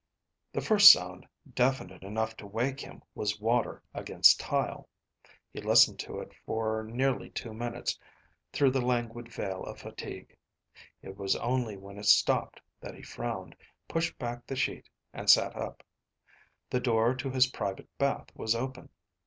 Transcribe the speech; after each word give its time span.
The 0.51 0.61
first 0.61 0.91
sound 0.91 1.27
definite 1.53 2.01
enough 2.01 2.35
to 2.37 2.47
wake 2.47 2.79
him 2.79 3.03
was 3.13 3.39
water 3.39 3.83
against 3.93 4.39
tile. 4.39 4.89
He 5.53 5.61
listened 5.61 5.99
to 5.99 6.19
it 6.21 6.31
for 6.43 6.83
nearly 6.83 7.29
two 7.29 7.53
minutes 7.53 7.99
through 8.51 8.71
the 8.71 8.81
languid 8.81 9.31
veil 9.31 9.61
of 9.63 9.77
fatigue. 9.81 10.35
It 11.03 11.17
was 11.17 11.35
only 11.35 11.77
when 11.77 11.99
it 11.99 12.07
stopped 12.07 12.59
that 12.79 12.95
he 12.95 13.03
frowned, 13.03 13.55
pushed 13.87 14.17
back 14.17 14.47
the 14.47 14.55
sheet, 14.55 14.89
and 15.13 15.29
sat 15.29 15.55
up. 15.55 15.83
The 16.71 16.79
door 16.79 17.13
to 17.17 17.29
his 17.29 17.45
private 17.51 17.87
bath 17.99 18.29
was 18.35 18.55
open. 18.55 18.89